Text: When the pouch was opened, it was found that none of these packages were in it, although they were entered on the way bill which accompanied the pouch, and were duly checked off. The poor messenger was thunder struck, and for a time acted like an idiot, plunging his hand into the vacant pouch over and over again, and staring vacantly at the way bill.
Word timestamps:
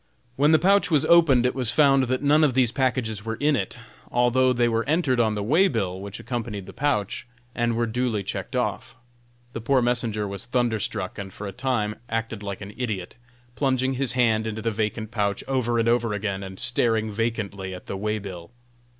When 0.35 0.51
the 0.51 0.57
pouch 0.57 0.89
was 0.89 1.05
opened, 1.05 1.45
it 1.45 1.53
was 1.53 1.69
found 1.69 2.05
that 2.05 2.23
none 2.23 2.43
of 2.43 2.55
these 2.55 2.71
packages 2.71 3.23
were 3.23 3.35
in 3.35 3.55
it, 3.55 3.77
although 4.11 4.51
they 4.51 4.67
were 4.67 4.83
entered 4.85 5.19
on 5.19 5.35
the 5.35 5.43
way 5.43 5.67
bill 5.67 6.01
which 6.01 6.19
accompanied 6.19 6.65
the 6.65 6.73
pouch, 6.73 7.27
and 7.53 7.75
were 7.75 7.85
duly 7.85 8.23
checked 8.23 8.55
off. 8.55 8.95
The 9.53 9.61
poor 9.61 9.79
messenger 9.79 10.27
was 10.27 10.47
thunder 10.47 10.79
struck, 10.79 11.19
and 11.19 11.31
for 11.31 11.45
a 11.45 11.51
time 11.51 11.97
acted 12.09 12.41
like 12.41 12.61
an 12.61 12.73
idiot, 12.77 13.13
plunging 13.53 13.93
his 13.93 14.13
hand 14.13 14.47
into 14.47 14.63
the 14.63 14.71
vacant 14.71 15.11
pouch 15.11 15.43
over 15.47 15.77
and 15.77 15.87
over 15.87 16.13
again, 16.15 16.41
and 16.41 16.59
staring 16.59 17.11
vacantly 17.11 17.75
at 17.75 17.85
the 17.85 17.95
way 17.95 18.17
bill. 18.17 18.49